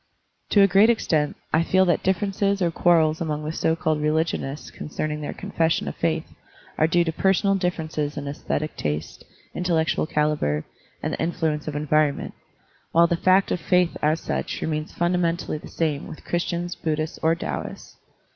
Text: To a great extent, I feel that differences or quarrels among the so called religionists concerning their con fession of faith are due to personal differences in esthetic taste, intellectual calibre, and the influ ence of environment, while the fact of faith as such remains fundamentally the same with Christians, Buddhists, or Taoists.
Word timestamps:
To 0.49 0.61
a 0.61 0.67
great 0.67 0.89
extent, 0.89 1.37
I 1.53 1.61
feel 1.61 1.85
that 1.85 2.01
differences 2.01 2.59
or 2.59 2.71
quarrels 2.71 3.21
among 3.21 3.43
the 3.45 3.51
so 3.51 3.75
called 3.75 4.01
religionists 4.01 4.71
concerning 4.71 5.21
their 5.21 5.31
con 5.31 5.51
fession 5.51 5.87
of 5.87 5.95
faith 5.95 6.25
are 6.79 6.87
due 6.87 7.03
to 7.03 7.11
personal 7.11 7.53
differences 7.53 8.17
in 8.17 8.27
esthetic 8.27 8.75
taste, 8.75 9.23
intellectual 9.53 10.07
calibre, 10.07 10.63
and 11.03 11.13
the 11.13 11.17
influ 11.17 11.53
ence 11.53 11.67
of 11.67 11.75
environment, 11.75 12.33
while 12.93 13.05
the 13.05 13.15
fact 13.15 13.51
of 13.51 13.59
faith 13.59 13.95
as 14.01 14.19
such 14.19 14.59
remains 14.63 14.91
fundamentally 14.91 15.59
the 15.59 15.67
same 15.67 16.07
with 16.07 16.25
Christians, 16.25 16.73
Buddhists, 16.73 17.19
or 17.21 17.35
Taoists. 17.35 17.97